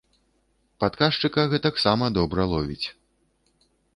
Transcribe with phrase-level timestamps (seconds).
[0.83, 2.87] Падказчыка гэтаксама добра ловіць.